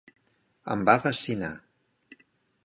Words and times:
Em 0.75 0.81
va 0.89 0.95
fascinar. 1.03 1.51